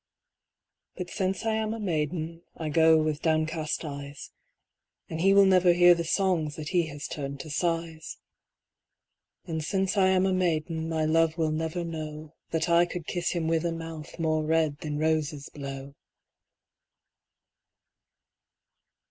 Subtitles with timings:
[0.95, 4.31] But since I am a maiden I go with downcast eyes,
[5.09, 8.17] And he will never hear the songs That he has turned to sighs.
[9.45, 13.33] And since I am a maiden My love will never know That I could kiss
[13.33, 15.93] him with a mouth More red than roses blow.